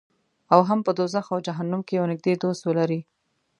او 0.53 0.59
هم 0.69 0.79
په 0.85 0.91
دوزخ 0.99 1.25
او 1.33 1.39
جهنم 1.47 1.81
کې 1.87 1.93
یو 1.99 2.09
نږدې 2.11 2.33
دوست 2.43 2.61
ولري. 2.65 2.99